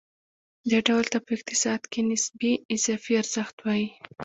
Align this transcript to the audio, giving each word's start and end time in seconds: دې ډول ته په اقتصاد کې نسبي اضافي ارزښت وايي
دې 0.69 0.79
ډول 0.87 1.05
ته 1.11 1.17
په 1.25 1.31
اقتصاد 1.37 1.81
کې 1.91 1.99
نسبي 2.09 2.53
اضافي 2.75 3.13
ارزښت 3.21 3.55
وايي 3.61 3.87